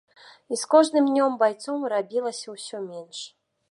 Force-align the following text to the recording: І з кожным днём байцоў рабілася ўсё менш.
І 0.53 0.57
з 0.61 0.69
кожным 0.71 1.05
днём 1.11 1.37
байцоў 1.43 1.87
рабілася 1.97 2.47
ўсё 2.59 2.85
менш. 2.93 3.27